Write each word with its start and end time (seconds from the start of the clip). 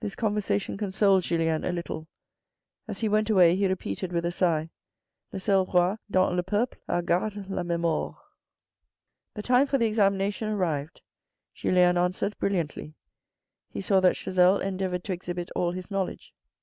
This 0.00 0.16
conversation 0.16 0.78
consoled 0.78 1.24
Julien 1.24 1.62
a 1.62 1.72
little. 1.72 2.08
As 2.88 3.00
he 3.00 3.08
went 3.10 3.28
away, 3.28 3.54
he 3.54 3.66
repeated 3.66 4.10
with 4.10 4.24
a 4.24 4.32
sigh:" 4.32 4.70
Le 5.34 5.38
seul 5.40 5.66
roi 5.66 5.98
dont 6.10 6.34
le 6.34 6.42
peuple 6.42 6.78
a 6.88 7.02
garde 7.02 7.44
la 7.50 7.62
memore." 7.62 8.16
The 9.34 9.42
time 9.42 9.66
for 9.66 9.76
the 9.76 9.84
examination 9.84 10.48
arrived. 10.48 11.02
Julien 11.52 11.98
answered 11.98 12.38
brilliantly. 12.38 12.94
He 13.68 13.82
saw 13.82 14.00
that 14.00 14.16
Chazel 14.16 14.58
endeavoured 14.58 15.04
to 15.04 15.12
exhibit 15.12 15.50
all 15.54 15.72
his 15.72 15.90
knowledge. 15.90 16.32